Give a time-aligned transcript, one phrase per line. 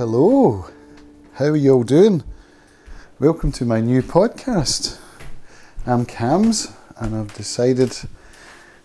[0.00, 0.64] Hello,
[1.34, 2.24] how are you all doing?
[3.18, 4.98] Welcome to my new podcast.
[5.84, 7.94] I'm Cams and I've decided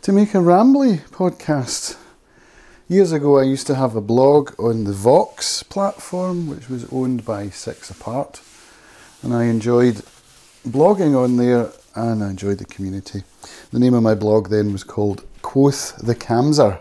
[0.01, 1.95] to make a rambly podcast.
[2.89, 7.23] Years ago, I used to have a blog on the Vox platform, which was owned
[7.23, 8.41] by Six Apart,
[9.23, 10.01] and I enjoyed
[10.67, 13.23] blogging on there and I enjoyed the community.
[13.71, 16.79] The name of my blog then was called Quoth the Camser,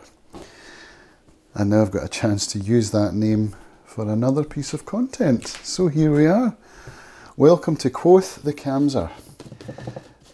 [1.55, 3.55] and now I've got a chance to use that name
[3.95, 5.47] for another piece of content.
[5.47, 6.57] So here we are.
[7.37, 9.09] Welcome to Quoth the Camser.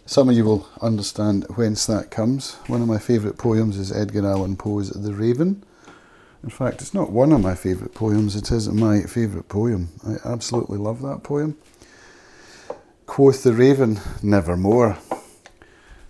[0.07, 2.55] Some of you will understand whence that comes.
[2.65, 5.63] One of my favourite poems is Edgar Allan Poe's The Raven.
[6.41, 9.89] In fact, it's not one of my favourite poems, it is my favourite poem.
[10.07, 11.55] I absolutely love that poem.
[13.05, 14.97] Quoth the Raven, nevermore.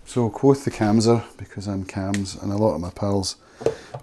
[0.06, 3.36] So, quoth the Camser, because I'm Cams, and a lot of my pals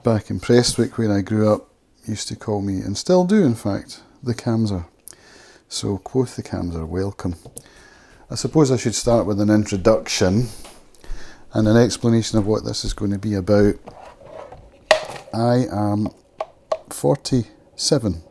[0.03, 1.68] back in Prestwick, where I grew up,
[2.09, 4.85] used to call me, and still do in fact, the Camser.
[5.67, 7.35] So, quoth the Camser, welcome.
[8.31, 10.47] I suppose I should start with an introduction
[11.53, 13.75] and an explanation of what this is going to be about.
[15.33, 16.09] I am
[16.89, 18.23] 47,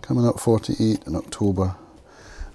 [0.00, 1.76] coming up 48 in October.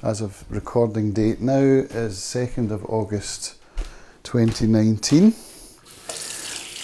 [0.03, 3.55] As of recording date now is 2nd of August
[4.23, 5.35] 2019.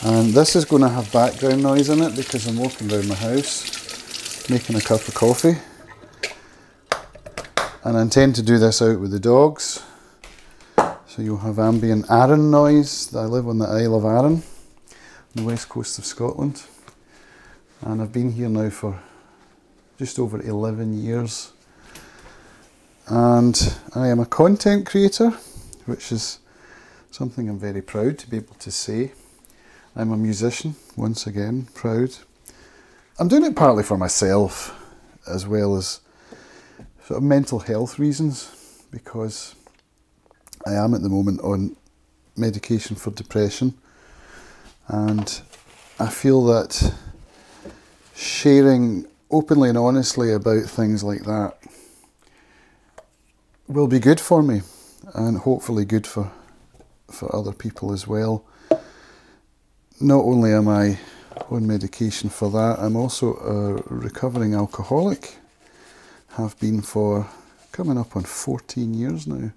[0.04, 3.16] And this is going to have background noise in it because I'm walking around my
[3.16, 5.58] house making a cup of coffee.
[7.84, 9.84] And I intend to do this out with the dogs.
[10.78, 13.14] So you'll have ambient Arran noise.
[13.16, 14.44] I live on the Isle of Arran,
[15.36, 16.64] the west coast of Scotland.
[17.82, 19.00] And I've been here now for
[19.98, 21.52] just over 11 years.
[23.08, 25.32] And I am a content creator,
[25.86, 26.40] which is
[27.10, 29.12] something I'm very proud to be able to say.
[30.00, 32.12] I'm a musician, once again, proud.
[33.18, 34.72] I'm doing it partly for myself
[35.26, 36.02] as well as
[37.04, 39.56] sort of mental health reasons because
[40.68, 41.76] I am at the moment on
[42.36, 43.74] medication for depression
[44.88, 45.42] and
[46.00, 46.94] I feel that
[48.16, 51.58] sharing openly and honestly about things like that
[53.68, 54.62] will be good for me
[55.16, 56.32] and hopefully good for
[57.10, 58.46] for other people as well
[60.00, 61.00] not only am I
[61.50, 65.38] on medication for that, I'm also a recovering alcoholic.
[66.32, 67.28] Have been for
[67.72, 69.52] coming up on 14 years now.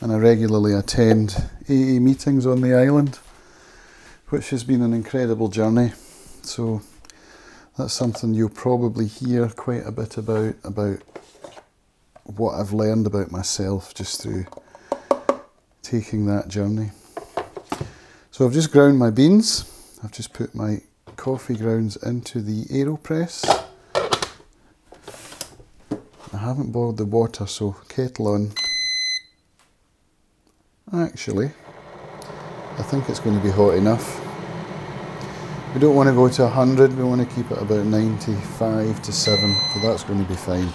[0.00, 1.36] And I regularly attend
[1.68, 3.20] AA meetings on the island,
[4.30, 5.92] which has been an incredible journey.
[6.42, 6.82] So
[7.78, 10.98] that's something you'll probably hear quite a bit about, about
[12.24, 14.46] what I've learned about myself just through
[15.82, 16.90] taking that journey.
[18.42, 19.70] So I've just ground my beans.
[20.02, 20.80] I've just put my
[21.14, 23.68] coffee grounds into the AeroPress.
[26.32, 28.50] I haven't boiled the water, so kettle on.
[30.92, 31.52] Actually,
[32.78, 34.20] I think it's going to be hot enough.
[35.72, 39.12] We don't want to go to 100, we want to keep it about 95 to
[39.12, 40.68] 7, so that's going to be fine.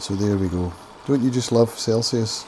[0.00, 0.70] So there we go.
[1.06, 2.44] Don't you just love Celsius?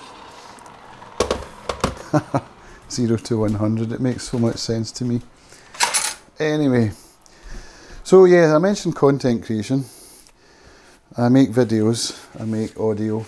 [2.91, 3.93] 0 to 100.
[3.93, 5.21] It makes so much sense to me.
[6.38, 6.93] Anyway,
[8.04, 9.84] so yeah, I mentioned content creation.
[11.16, 13.26] I make videos, I make audio,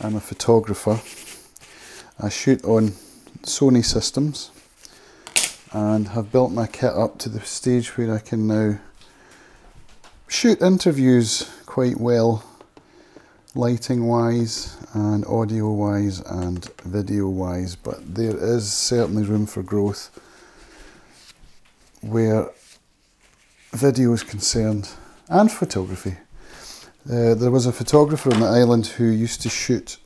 [0.00, 1.00] I'm a photographer.
[2.18, 2.94] I shoot on
[3.42, 4.50] Sony systems
[5.72, 8.78] and have built my kit up to the stage where I can now
[10.26, 12.44] shoot interviews quite well
[13.54, 20.10] lighting wise and audio wise and video wise, but there is certainly room for growth
[22.00, 22.48] where
[23.72, 24.88] video is concerned
[25.28, 26.16] and photography.
[27.10, 29.96] Uh, there was a photographer on the island who used to shoot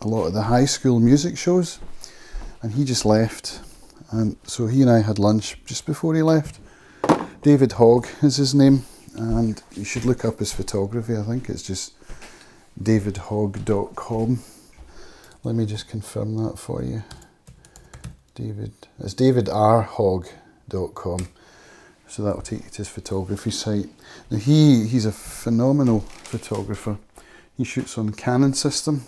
[0.00, 1.78] a lot of the high school music shows
[2.62, 3.60] and he just left.
[4.10, 6.58] And so he and I had lunch just before he left.
[7.42, 8.84] David Hogg is his name,
[9.16, 11.16] and you should look up his photography.
[11.16, 11.94] I think it's just
[12.82, 14.42] davidhogg.com.
[15.42, 17.02] Let me just confirm that for you.
[18.34, 21.28] David, it's davidrahogg.com.
[22.08, 23.88] So that will take you to his photography site.
[24.30, 26.98] Now he he's a phenomenal photographer.
[27.56, 29.04] He shoots on Canon system,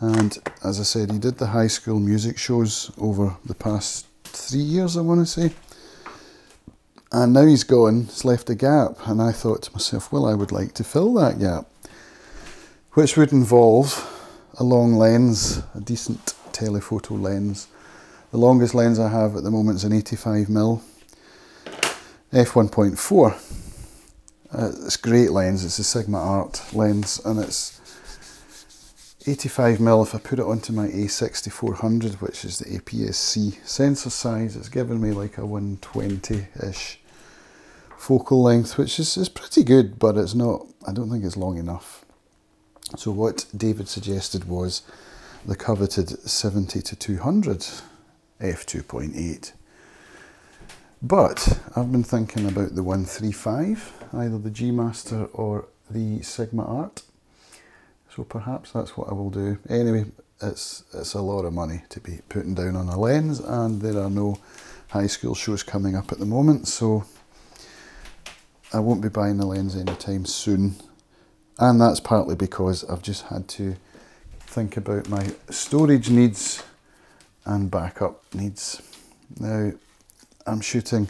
[0.00, 4.60] and as I said, he did the high school music shows over the past three
[4.60, 4.96] years.
[4.96, 5.52] I want to say.
[7.10, 10.34] And now he's gone, it's left a gap, and I thought to myself, well, I
[10.34, 11.66] would like to fill that gap
[12.92, 14.14] which would involve
[14.58, 17.68] a long lens, a decent telephoto lens.
[18.30, 20.82] The longest lens I have at the moment is an 85mm
[22.32, 23.32] f1.4,
[24.50, 25.64] Uh, it's a great lens.
[25.64, 27.78] It's a Sigma Art lens, and it's
[29.24, 34.70] 85mm if I put it onto my A6400 which is the APS-C sensor size it's
[34.70, 36.98] given me like a 120-ish
[37.98, 41.58] focal length which is, is pretty good but it's not I don't think it's long
[41.58, 42.06] enough
[42.96, 44.82] so what David suggested was
[45.44, 47.66] the coveted 70 to 200
[48.40, 49.52] f2.8
[51.00, 57.02] but I've been thinking about the 135 either the G Master or the Sigma Art
[58.18, 59.58] so perhaps that's what I will do.
[59.68, 60.06] Anyway,
[60.42, 64.02] it's it's a lot of money to be putting down on a lens, and there
[64.02, 64.40] are no
[64.88, 67.04] high school shows coming up at the moment, so
[68.72, 70.74] I won't be buying the lens anytime soon.
[71.58, 73.76] And that's partly because I've just had to
[74.40, 76.62] think about my storage needs
[77.44, 78.80] and backup needs.
[79.40, 79.72] Now,
[80.46, 81.08] I'm shooting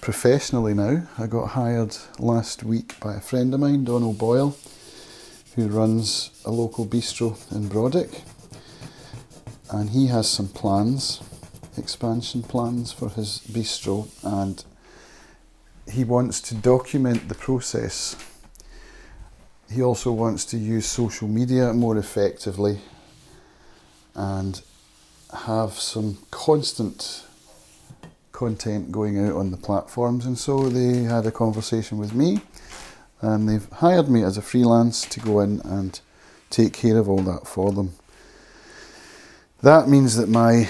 [0.00, 1.06] professionally now.
[1.16, 4.56] I got hired last week by a friend of mine, Donald Boyle,
[5.54, 8.22] who runs a local bistro in Brodick.
[9.70, 11.22] And he has some plans,
[11.76, 14.64] expansion plans for his bistro, and
[15.90, 18.16] he wants to document the process.
[19.70, 22.80] He also wants to use social media more effectively
[24.14, 24.60] and
[25.46, 27.24] have some constant
[28.32, 30.24] content going out on the platforms.
[30.24, 32.40] And so they had a conversation with me
[33.20, 36.00] and they've hired me as a freelance to go in and
[36.50, 37.92] take care of all that for them.
[39.62, 40.68] That means that my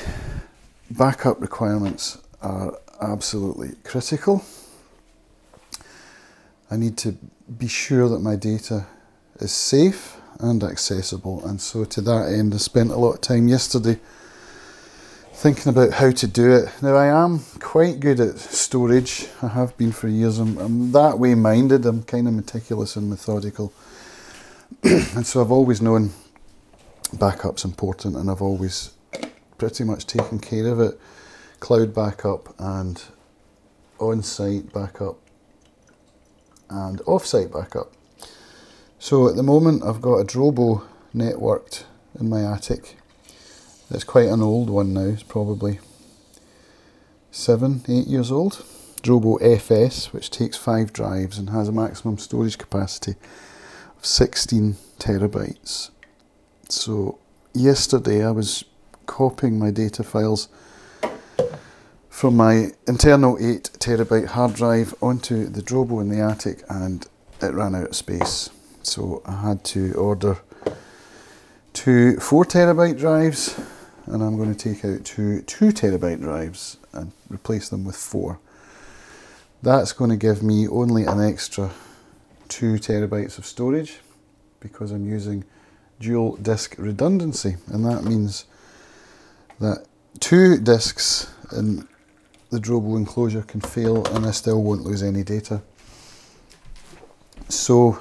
[0.91, 4.45] backup requirements are absolutely critical.
[6.71, 7.17] I need to
[7.57, 8.87] be sure that my data
[9.41, 13.49] is safe and accessible, and so to that end, I spent a lot of time
[13.49, 13.99] yesterday
[15.33, 16.69] thinking about how to do it.
[16.83, 19.29] Now, I am quite good at storage.
[19.41, 20.39] I have been for years.
[20.39, 21.87] I'm, I'm that way minded.
[21.87, 23.73] I'm kind of meticulous and methodical.
[24.83, 26.11] and so I've always known
[27.13, 28.91] backup's important and I've always
[29.59, 31.01] pretty much taken care of it.
[31.61, 33.01] Cloud backup and
[34.01, 35.19] on site backup
[36.71, 37.93] and off site backup.
[38.99, 40.85] So at the moment, I've got a Drobo
[41.15, 41.85] networked
[42.19, 42.97] in my attic
[43.91, 45.81] it's quite an old one now, it's probably
[47.31, 48.65] seven, eight years old.
[49.03, 53.15] Drobo FS, which takes five drives and has a maximum storage capacity
[53.97, 55.91] of 16 terabytes.
[56.69, 57.19] So,
[57.55, 58.65] yesterday I was
[59.07, 60.49] copying my data files
[62.09, 67.07] from my internal 8 terabyte hard drive onto the Drobo in the attic and
[67.41, 68.51] it ran out of space.
[68.83, 70.39] So, I had to order
[71.73, 73.61] two 4 terabyte drives
[74.07, 78.39] and I'm going to take out two 2 terabyte drives and replace them with 4.
[79.63, 81.71] That's going to give me only an extra
[82.49, 83.99] 2 terabytes of storage
[84.61, 85.45] because I'm using
[86.01, 88.47] dual disk redundancy and that means
[89.61, 89.85] that
[90.21, 91.89] two disks in
[92.51, 95.63] the Drobo enclosure can fail and I still won't lose any data.
[97.49, 98.01] So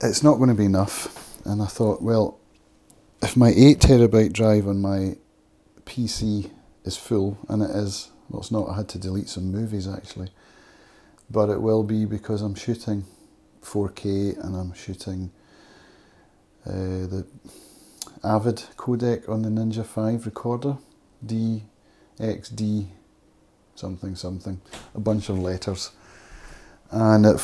[0.00, 2.38] it's not going to be enough and I thought well
[3.22, 5.16] if my 8 terabyte drive on my
[5.84, 6.50] PC
[6.84, 10.30] is full, and it is, well, it's not, I had to delete some movies actually,
[11.30, 13.04] but it will be because I'm shooting
[13.62, 15.30] 4K and I'm shooting
[16.66, 17.26] uh, the
[18.22, 20.76] Avid codec on the Ninja 5 recorder,
[22.18, 22.88] DXD
[23.76, 24.60] something something,
[24.94, 25.90] a bunch of letters,
[26.90, 27.38] and at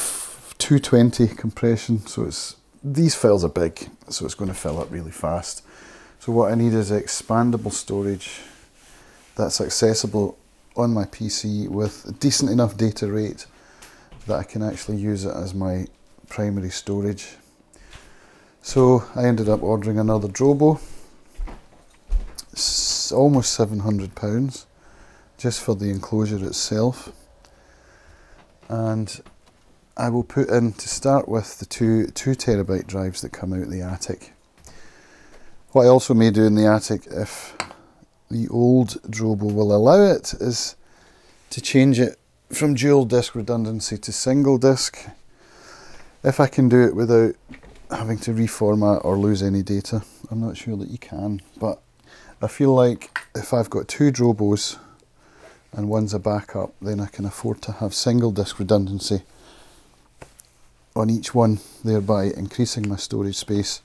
[0.58, 5.12] 220 compression, so it's these files are big, so it's going to fill up really
[5.12, 5.62] fast.
[6.18, 8.40] So what I need is expandable storage
[9.36, 10.36] that's accessible
[10.76, 13.46] on my PC with a decent enough data rate
[14.26, 15.86] that I can actually use it as my
[16.28, 17.36] primary storage.
[18.62, 20.80] So I ended up ordering another Drobo,
[23.12, 24.66] almost £700
[25.38, 27.10] just for the enclosure itself.
[28.68, 29.20] And
[29.96, 33.62] I will put in to start with the two two terabyte drives that come out
[33.62, 34.32] of the attic.
[35.72, 37.56] What I also may do in the attic, if
[38.30, 40.76] the old Drobo will allow it, is
[41.50, 42.18] to change it
[42.50, 45.08] from dual disk redundancy to single disk.
[46.22, 47.34] If I can do it without
[47.90, 51.82] having to reformat or lose any data, I'm not sure that you can, but
[52.44, 54.76] I feel like if I've got two Drobos
[55.72, 59.22] and one's a backup, then I can afford to have single disk redundancy
[60.96, 63.80] on each one, thereby increasing my storage space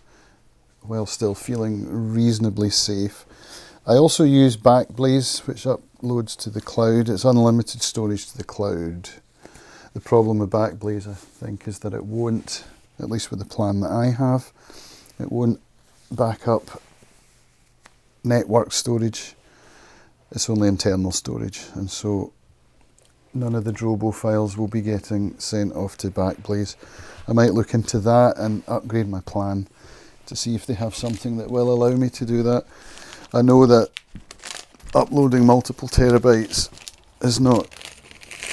[0.82, 3.26] while still feeling reasonably safe.
[3.86, 7.10] I also use Backblaze, which uploads to the cloud.
[7.10, 9.10] It's unlimited storage to the cloud.
[9.94, 12.64] The problem with Backblaze, I think, is that it won't,
[12.98, 14.52] at least with the plan that I have,
[15.20, 15.62] it won't
[16.12, 16.82] back up
[18.24, 19.36] network storage.
[20.32, 22.34] It's only internal storage, and so
[23.34, 26.76] none of the Drobo files will be getting sent off to Backblaze.
[27.28, 29.68] I might look into that and upgrade my plan
[30.26, 32.66] to see if they have something that will allow me to do that.
[33.34, 33.90] I know that
[34.94, 36.70] uploading multiple terabytes
[37.22, 37.68] is not,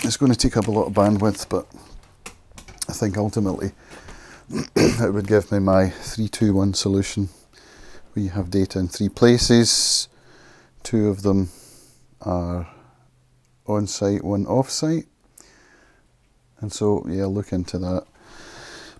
[0.03, 1.67] it's going to take up a lot of bandwidth, but
[2.89, 3.73] I think ultimately
[4.77, 7.29] it would give me my 321 solution
[8.21, 10.09] you have data in three places.
[10.83, 11.51] Two of them
[12.21, 12.69] are
[13.67, 15.07] on site, one off site.
[16.61, 18.05] And so, yeah, look into that.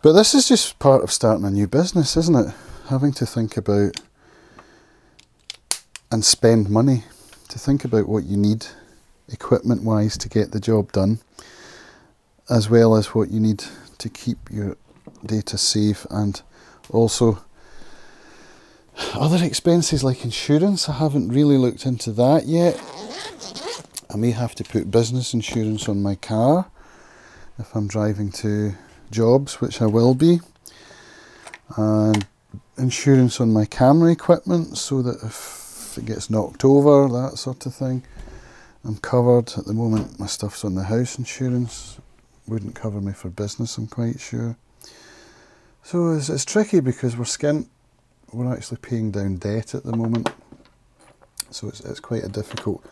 [0.03, 2.55] But this is just part of starting a new business, isn't it?
[2.89, 3.97] Having to think about
[6.13, 7.05] and spend money
[7.49, 8.67] to think about what you need
[9.33, 11.21] equipment wise to get the job done,
[12.51, 13.65] as well as what you need
[13.99, 14.77] to keep your
[15.25, 16.43] data safe and
[16.91, 17.43] also
[19.15, 20.89] other expenses like insurance.
[20.89, 22.81] I haven't really looked into that yet.
[24.13, 26.67] I may have to put business insurance on my car
[27.59, 28.75] if I'm driving to
[29.11, 30.41] jobs, which I will be,
[31.77, 32.27] and
[32.77, 37.75] insurance on my camera equipment so that if it gets knocked over, that sort of
[37.75, 38.03] thing,
[38.85, 39.53] I'm covered.
[39.57, 41.99] At the moment, my stuff's on the house insurance,
[42.47, 44.57] wouldn't cover me for business, I'm quite sure.
[45.83, 47.67] So it's, it's tricky because we're skint.
[48.35, 50.29] We're actually paying down debt at the moment,
[51.51, 52.85] so it's, it's quite a difficult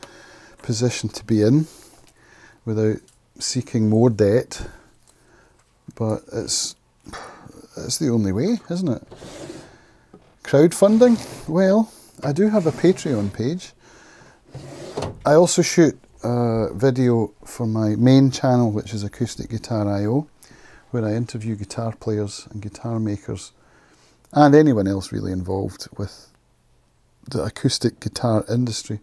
[0.62, 1.66] position to be in
[2.64, 2.98] without
[3.40, 4.64] seeking more debt.
[5.96, 6.76] But it's
[7.76, 9.02] it's the only way, isn't it?
[10.44, 11.18] Crowdfunding?
[11.48, 13.72] Well, I do have a Patreon page.
[15.26, 20.28] I also shoot a video for my main channel, which is Acoustic Guitar IO,
[20.92, 23.50] where I interview guitar players and guitar makers
[24.32, 26.28] and anyone else really involved with
[27.28, 29.00] the acoustic guitar industry.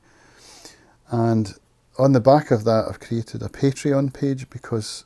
[1.09, 1.53] And
[1.97, 5.05] on the back of that, I've created a Patreon page because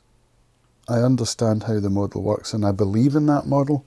[0.88, 3.84] I understand how the model works and I believe in that model.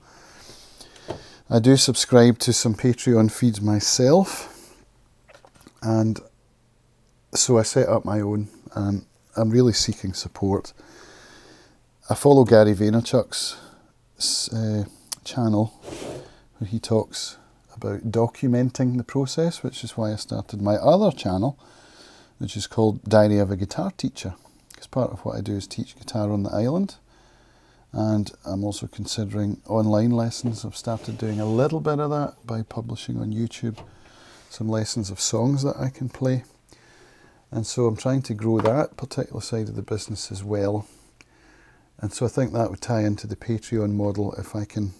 [1.50, 4.76] I do subscribe to some Patreon feeds myself,
[5.80, 6.20] and
[7.34, 10.74] so I set up my own, and I'm really seeking support.
[12.10, 13.56] I follow Gary Vaynerchuk's
[14.52, 14.84] uh,
[15.24, 15.72] channel,
[16.58, 17.38] where he talks
[17.74, 21.58] about documenting the process, which is why I started my other channel,
[22.38, 24.34] which is called Diary of a Guitar Teacher.
[24.70, 26.96] Because part of what I do is teach guitar on the island
[27.92, 30.64] and I'm also considering online lessons.
[30.64, 33.78] I've started doing a little bit of that by publishing on YouTube
[34.50, 36.44] some lessons of songs that I can play.
[37.50, 40.86] And so I'm trying to grow that particular side of the business as well.
[41.98, 44.92] And so I think that would tie into the Patreon model if I can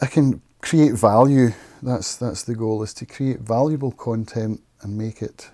[0.00, 1.50] I can create value.
[1.82, 5.50] That's that's the goal is to create valuable content and make it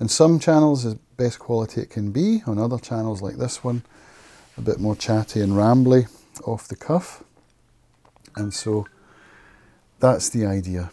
[0.00, 3.84] in some channels as best quality it can be, on other channels like this one
[4.56, 6.08] a bit more chatty and rambly
[6.44, 7.22] off the cuff.
[8.36, 8.86] And so
[10.00, 10.90] that's the idea.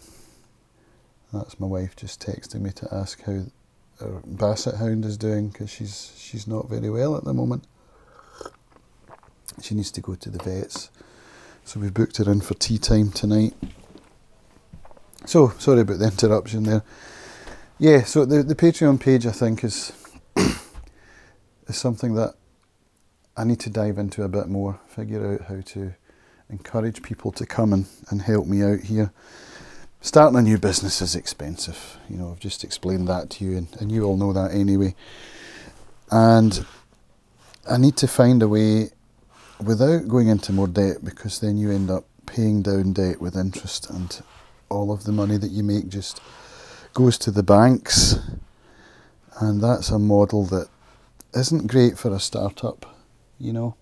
[1.32, 3.44] That's my wife just texting me to ask how
[4.00, 7.64] uh, our Basset Hound is doing because she's she's not very well at the moment.
[9.60, 10.90] She needs to go to the vets,
[11.70, 13.54] so we've booked her in for tea time tonight.
[15.24, 16.82] So sorry about the interruption there.
[17.78, 19.92] Yeah, so the the Patreon page I think is
[20.36, 22.34] is something that
[23.36, 25.94] I need to dive into a bit more, figure out how to
[26.48, 29.12] encourage people to come and, and help me out here.
[30.00, 31.98] Starting a new business is expensive.
[32.08, 34.96] You know, I've just explained that to you, and, and you all know that anyway.
[36.10, 36.66] And
[37.70, 38.90] I need to find a way
[39.62, 43.90] without going into more debt because then you end up paying down debt with interest,
[43.90, 44.22] and
[44.68, 46.20] all of the money that you make just
[46.94, 48.16] goes to the banks.
[49.40, 50.68] And that's a model that
[51.34, 52.86] isn't great for a startup
[53.40, 53.74] you know.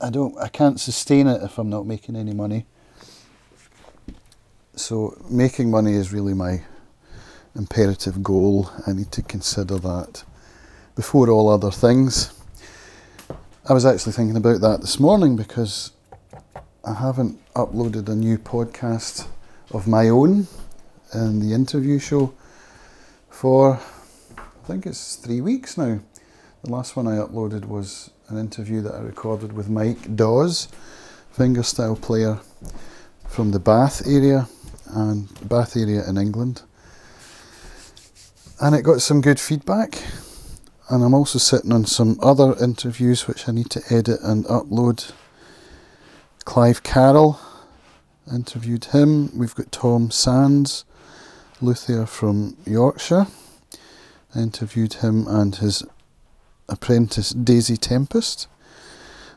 [0.00, 2.64] I don't I can't sustain it if I'm not making any money.
[4.74, 6.62] So making money is really my
[7.54, 8.70] imperative goal.
[8.86, 10.24] I need to consider that
[10.96, 12.32] before all other things.
[13.68, 15.92] I was actually thinking about that this morning because
[16.82, 19.26] I haven't uploaded a new podcast
[19.70, 20.46] of my own
[21.12, 22.32] in the interview show
[23.28, 23.74] for
[24.38, 26.00] I think it's three weeks now.
[26.64, 30.68] The last one I uploaded was an interview that I recorded with Mike Dawes,
[31.36, 32.40] fingerstyle player
[33.28, 34.48] from the Bath area
[34.86, 36.62] and Bath area in England.
[38.58, 40.02] And it got some good feedback.
[40.90, 45.12] And I'm also sitting on some other interviews which I need to edit and upload.
[46.44, 47.38] Clive Carroll,
[48.32, 49.30] interviewed him.
[49.38, 50.84] We've got Tom Sands,
[51.60, 53.28] luthier from Yorkshire.
[54.34, 55.84] Interviewed him and his
[56.68, 58.48] apprentice Daisy Tempest.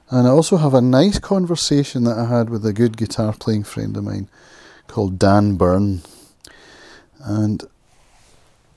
[0.10, 3.64] And I also have a nice conversation that I had with a good guitar playing
[3.64, 4.28] friend of mine
[4.88, 6.02] called Dan Byrne.
[7.24, 7.64] And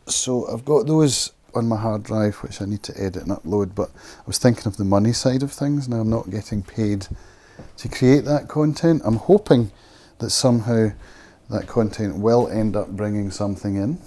[0.06, 3.74] so I've got those on my hard drive, which I need to edit and upload.
[3.74, 5.88] But I was thinking of the money side of things.
[5.88, 7.06] Now I'm not getting paid
[7.78, 9.02] to create that content.
[9.04, 9.70] I'm hoping
[10.18, 10.90] that somehow
[11.50, 13.98] that content will end up bringing something in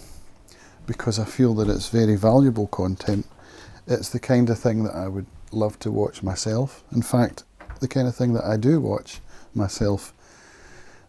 [0.86, 3.26] because I feel that it's very valuable content.
[3.88, 6.84] It's the kind of thing that I would love to watch myself.
[6.92, 7.44] In fact,
[7.80, 9.20] the kind of thing that I do watch
[9.54, 10.14] myself.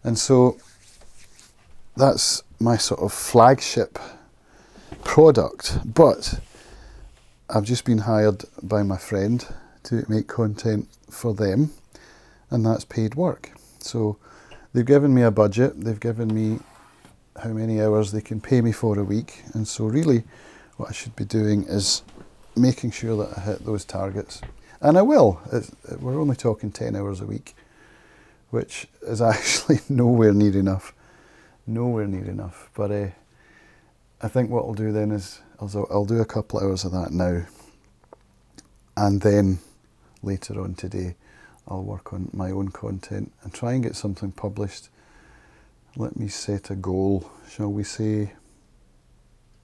[0.04, 0.58] And so
[1.96, 3.98] that's my sort of flagship
[5.04, 5.78] product.
[5.84, 6.40] But
[7.48, 9.46] I've just been hired by my friend
[9.84, 11.72] to make content for them,
[12.50, 13.50] and that's paid work.
[13.80, 14.18] So
[14.72, 16.60] they've given me a budget, they've given me
[17.42, 20.24] how many hours they can pay me for a week, and so really
[20.76, 22.02] what I should be doing is
[22.56, 24.40] making sure that I hit those targets.
[24.80, 25.40] And I will.
[25.52, 27.54] It's, we're only talking 10 hours a week,
[28.50, 30.94] which is actually nowhere near enough.
[31.66, 32.70] Nowhere near enough.
[32.74, 33.06] But uh,
[34.22, 36.92] I think what I'll do then is I'll, I'll do a couple of hours of
[36.92, 37.46] that now.
[38.96, 39.60] And then
[40.22, 41.16] later on today,
[41.66, 44.90] I'll work on my own content and try and get something published.
[45.96, 48.32] Let me set a goal, shall we say,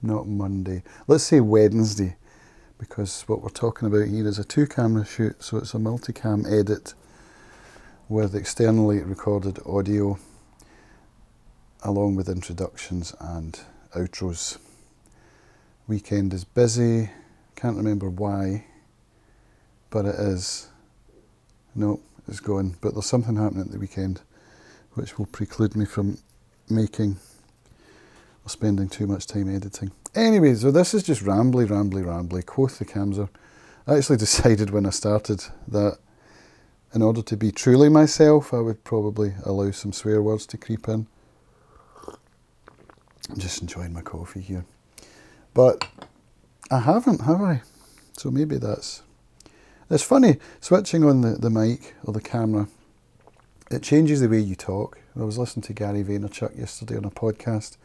[0.01, 2.15] not Monday, let's say Wednesday
[2.77, 6.45] because what we're talking about here is a two camera shoot, so it's a multicam
[6.51, 6.93] edit
[8.07, 10.17] with externally recorded audio
[11.83, 13.59] along with introductions and
[13.95, 14.57] outros.
[15.87, 17.09] Weekend is busy,
[17.55, 18.65] can't remember why,
[19.89, 20.67] but it is.
[21.75, 24.21] No, it's gone, but there's something happening at the weekend
[24.93, 26.17] which will preclude me from
[26.69, 27.17] making
[28.45, 29.91] or spending too much time editing.
[30.15, 32.45] Anyway, so this is just rambly, rambly, rambly.
[32.45, 33.29] Quoth the Camser.
[33.85, 35.99] I actually decided when I started that
[36.93, 40.87] in order to be truly myself, I would probably allow some swear words to creep
[40.87, 41.07] in.
[43.29, 44.65] I'm just enjoying my coffee here.
[45.53, 45.87] But
[46.69, 47.61] I haven't, have I?
[48.17, 49.03] So maybe that's.
[49.89, 52.67] It's funny, switching on the, the mic or the camera,
[53.71, 54.99] it changes the way you talk.
[55.17, 57.77] I was listening to Gary Vaynerchuk yesterday on a podcast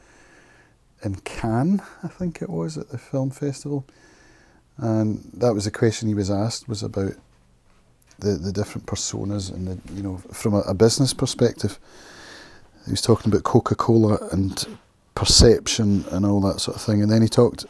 [1.03, 3.85] in Cannes, I think it was, at the film festival.
[4.77, 7.13] And that was the question he was asked was about
[8.19, 11.79] the, the different personas and the you know from a, a business perspective.
[12.85, 14.67] He was talking about Coca Cola and
[15.15, 17.65] perception and all that sort of thing, and then he talked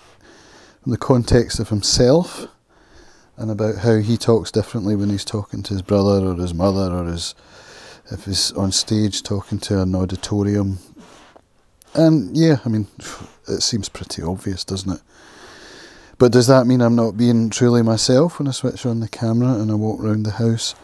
[0.84, 2.46] in the context of himself
[3.36, 6.92] and about how he talks differently when he's talking to his brother or his mother
[6.92, 7.34] or his
[8.10, 10.78] if he's on stage talking to an auditorium
[11.94, 12.86] and yeah, I mean,
[13.48, 15.02] it seems pretty obvious, doesn't it?
[16.18, 19.54] But does that mean I'm not being truly myself when I switch on the camera
[19.54, 20.74] and I walk around the house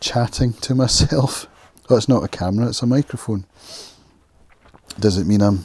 [0.00, 1.48] chatting to myself?
[1.88, 3.44] Oh, it's not a camera, it's a microphone.
[5.00, 5.64] Does it mean I'm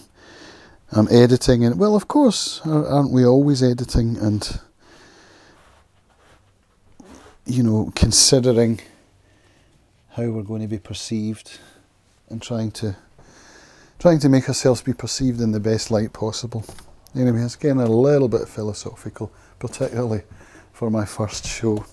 [0.91, 4.59] I'm editing and well, of course, uh, aren't we always editing and
[7.45, 8.79] you know considering
[10.11, 11.59] how we're going to be perceived
[12.29, 12.95] and trying to
[13.99, 16.63] trying to make ourselves be perceived in the best light possible.
[17.15, 20.21] Anyway, it's getting a little bit philosophical, particularly
[20.71, 21.85] for my first show.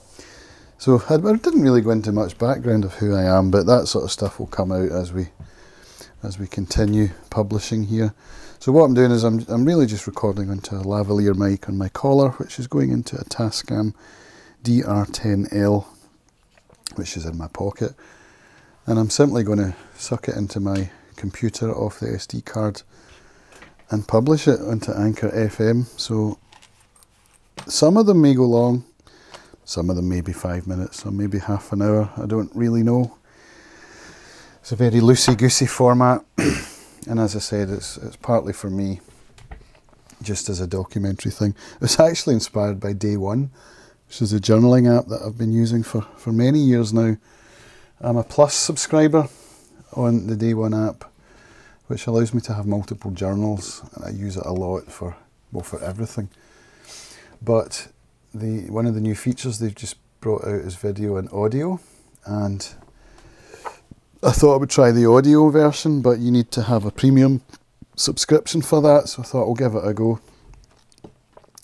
[0.78, 3.86] So I, I didn't really go into much background of who I am, but that
[3.86, 5.28] sort of stuff will come out as we
[6.22, 8.14] as we continue publishing here.
[8.58, 11.76] So what I'm doing is I'm I'm really just recording onto a lavalier mic on
[11.76, 13.94] my collar, which is going into a Tascam
[14.62, 15.84] DR10L,
[16.94, 17.92] which is in my pocket,
[18.86, 22.82] and I'm simply going to suck it into my computer off the SD card
[23.90, 25.86] and publish it onto Anchor FM.
[26.00, 26.38] So
[27.66, 28.84] some of them may go long,
[29.64, 32.10] some of them may be five minutes, or maybe half an hour.
[32.16, 33.16] I don't really know.
[34.60, 36.24] It's a very loosey goosey format,
[37.06, 39.00] and as I said, it's it's partly for me,
[40.22, 41.54] just as a documentary thing.
[41.76, 43.50] It was actually inspired by Day One,
[44.08, 47.16] which is a journaling app that I've been using for, for many years now.
[48.00, 49.28] I'm a Plus subscriber
[49.94, 51.04] on the Day One app,
[51.86, 55.16] which allows me to have multiple journals, and I use it a lot for
[55.52, 56.28] well for everything.
[57.42, 57.88] But
[58.34, 61.80] the one of the new features they've just brought out is video and audio,
[62.24, 62.66] and
[64.26, 67.42] I thought I would try the audio version, but you need to have a premium
[67.94, 70.18] subscription for that, so I thought I'll give it a go.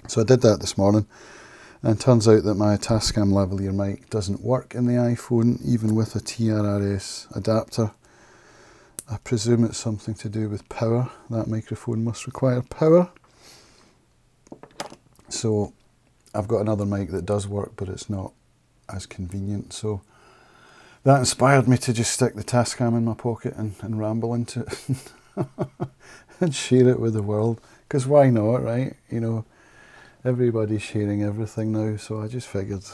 [0.08, 1.06] So I did that this morning,
[1.82, 6.14] And turns out that my Tascam lavalier mic doesn't work in the iPhone, even with
[6.14, 7.92] a TRRS adapter.
[9.10, 11.10] I presume it's something to do with power.
[11.30, 13.10] That microphone must require power.
[15.30, 15.72] So
[16.34, 18.34] I've got another mic that does work, but it's not
[18.86, 19.72] as convenient.
[19.72, 20.02] So
[21.04, 24.60] that inspired me to just stick the Tascam in my pocket and, and ramble into
[24.60, 25.12] it
[26.40, 27.60] and share it with the world.
[27.88, 28.94] Because why not, right?
[29.10, 29.44] You know,
[30.24, 32.84] everybody's sharing everything now, so I just figured,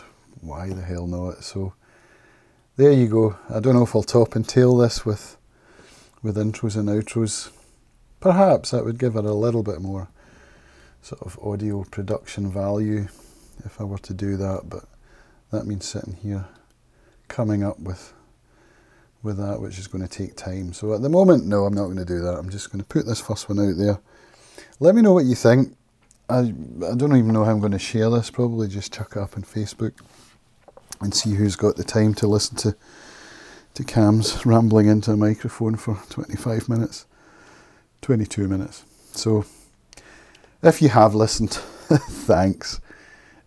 [0.41, 1.43] why the hell not?
[1.43, 1.75] So
[2.77, 3.37] there you go.
[3.51, 5.37] I don't know if I'll top and tail this with
[6.23, 7.51] with intros and outros.
[8.21, 10.09] Perhaps that would give it a little bit more
[11.03, 13.07] sort of audio production value
[13.65, 14.85] if I were to do that, but
[15.53, 16.47] that means sitting here
[17.29, 18.13] coming up with
[19.23, 20.73] with that, which is going to take time.
[20.73, 22.39] So at the moment, no, I'm not going to do that.
[22.39, 23.99] I'm just going to put this first one out there.
[24.79, 25.77] Let me know what you think.
[26.29, 28.31] I I don't even know how I'm going to share this.
[28.31, 29.93] Probably just chuck it up on Facebook
[31.01, 32.77] and see who's got the time to listen to
[33.75, 37.05] to Cam's rambling into a microphone for 25 minutes,
[38.01, 38.85] 22 minutes.
[39.13, 39.45] So
[40.63, 41.51] if you have listened,
[41.91, 42.81] thanks.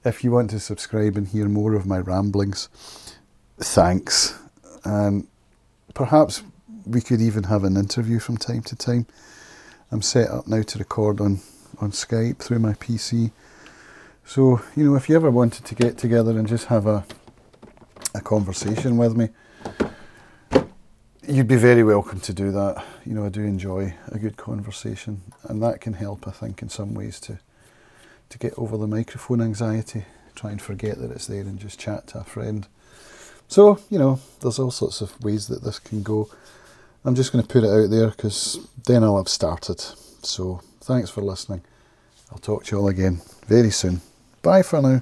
[0.06, 2.70] If you want to subscribe and hear more of my ramblings,
[3.60, 4.38] thanks.
[4.84, 5.28] And
[5.94, 6.44] perhaps
[6.86, 9.06] we could even have an interview from time to time.
[9.92, 11.40] I'm set up now to record on,
[11.80, 13.32] on Skype through my PC.
[14.26, 17.06] So, you know, if you ever wanted to get together and just have a,
[18.14, 19.30] a conversation with me,
[21.28, 22.84] you'd be very welcome to do that.
[23.06, 26.70] You know, I do enjoy a good conversation, and that can help, I think, in
[26.70, 27.40] some ways to
[28.30, 30.06] to get over the microphone anxiety.
[30.36, 32.68] Try and forget that it's there and just chat to a friend.
[33.50, 36.30] So, you know, there's all sorts of ways that this can go.
[37.04, 39.82] I'm just going to put it out there because then I'll have started.
[39.82, 41.64] So, thanks for listening.
[42.32, 44.02] I'll talk to you all again very soon.
[44.44, 45.02] Bye for now.